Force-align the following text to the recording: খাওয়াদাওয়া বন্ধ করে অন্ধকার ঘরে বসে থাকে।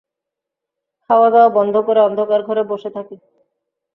খাওয়াদাওয়া 1.03 1.49
বন্ধ 1.57 1.75
করে 1.87 1.99
অন্ধকার 2.01 2.41
ঘরে 2.43 2.63
বসে 2.63 2.89
থাকে। 2.95 3.15